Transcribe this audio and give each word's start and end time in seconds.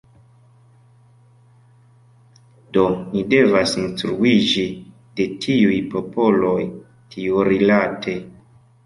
Do, 2.77 2.85
ni 2.93 3.21
devas 3.33 3.73
instruiĝi 3.81 4.63
de 5.21 5.27
tiuj 5.45 5.77
popoloj 5.93 6.55
tiurilate. 7.13 8.17